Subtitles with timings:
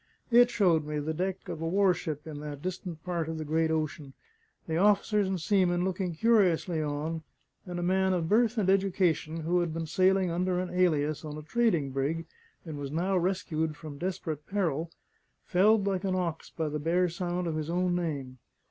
[0.31, 3.69] It showed me the deck of a warship in that distant part of the great
[3.69, 4.13] ocean,
[4.65, 7.21] the officers and seamen looking curiously on;
[7.67, 11.37] and a man of birth and education, who had been sailing under an alias on
[11.37, 12.25] a trading brig,
[12.65, 14.89] and was now rescued from desperate peril,
[15.45, 18.39] felled like an ox by the bare sound of his own name.